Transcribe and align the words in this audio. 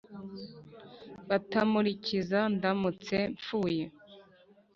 batamurikiza 1.29 2.39
ndamutse 2.55 3.15
mfuye 3.35 3.85